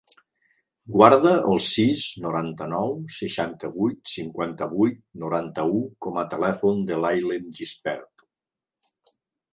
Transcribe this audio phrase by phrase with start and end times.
[0.93, 8.29] Guarda el sis, noranta-nou, seixanta-vuit, cinquanta-vuit, noranta-u com a telèfon de l'Aylen Gispert.